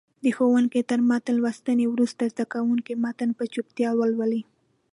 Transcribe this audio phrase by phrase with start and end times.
[0.23, 4.41] د ښوونکي تر متن لوستنې وروسته زده کوونکي متن په چوپتیا ولولي.